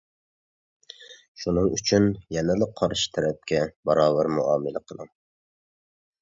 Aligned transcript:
شۇنىڭ 1.43 1.67
ئۈچۈن 1.75 2.07
يەنىلا 2.37 2.69
قارشى 2.79 3.11
تەرەپكە 3.19 3.61
باراۋەر 3.91 4.31
مۇئامىلە 4.39 4.83
قىلىڭ. 4.89 5.13